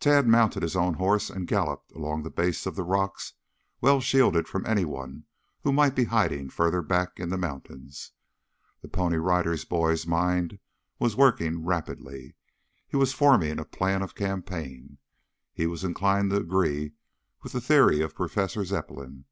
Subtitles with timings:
[0.00, 3.34] Tad mounted his own horse and galloped along at the base of the rocks,
[3.82, 5.24] well shielded from any one
[5.62, 8.12] who might be hiding further back in the mountains.
[8.80, 10.58] The Pony Rider Boy's mind
[10.98, 12.34] was working rapidly.
[12.88, 14.96] He was forming a plan of campaign.
[15.52, 16.92] He was inclined to agree
[17.42, 19.26] with the theory of Professor Zepplin.